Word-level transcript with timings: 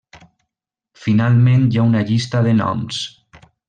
Finalment 1.03 1.69
hi 1.69 1.79
ha 1.83 1.87
una 1.93 2.05
llista 2.11 2.45
de 2.51 2.59
noms. 2.65 3.05